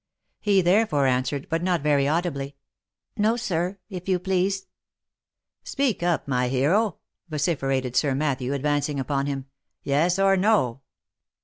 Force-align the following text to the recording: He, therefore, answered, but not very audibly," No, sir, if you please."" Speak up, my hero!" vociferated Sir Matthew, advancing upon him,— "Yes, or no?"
He, 0.39 0.61
therefore, 0.63 1.05
answered, 1.05 1.45
but 1.47 1.61
not 1.61 1.83
very 1.83 2.07
audibly," 2.07 2.55
No, 3.25 3.37
sir, 3.37 3.77
if 3.87 4.09
you 4.09 4.17
please."" 4.17 4.65
Speak 5.73 6.01
up, 6.01 6.27
my 6.27 6.47
hero!" 6.47 6.97
vociferated 7.29 7.95
Sir 7.95 8.15
Matthew, 8.15 8.51
advancing 8.53 8.99
upon 8.99 9.27
him,— 9.27 9.45
"Yes, 9.83 10.17
or 10.17 10.35
no?" 10.35 10.81